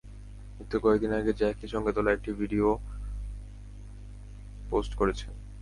[0.55, 2.73] মৃত্যুর কয়েক দিন আগে জ্যাকির সঙ্গে তোলা একটা ভিডিওও
[4.69, 5.31] পোস্ট করেছেন।